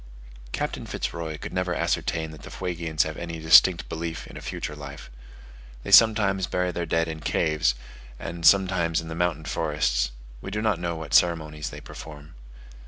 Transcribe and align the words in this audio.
Captain 0.51 0.83
Fitz 0.87 1.13
Roy 1.13 1.37
could 1.37 1.53
never 1.53 1.75
ascertain 1.75 2.31
that 2.31 2.41
the 2.41 2.49
Fuegians 2.49 3.03
have 3.03 3.17
any 3.17 3.37
distinct 3.37 3.87
belief 3.87 4.25
in 4.25 4.35
a 4.35 4.41
future 4.41 4.75
life. 4.75 5.11
They 5.83 5.91
sometimes 5.91 6.47
bury 6.47 6.71
their 6.71 6.87
dead 6.87 7.07
in 7.07 7.19
caves, 7.19 7.75
and 8.17 8.43
sometimes 8.43 8.99
in 8.99 9.09
the 9.09 9.13
mountain 9.13 9.45
forests; 9.45 10.09
we 10.41 10.49
do 10.49 10.59
not 10.59 10.79
know 10.79 10.95
what 10.95 11.13
ceremonies 11.13 11.69
they 11.69 11.81
perform. 11.81 12.33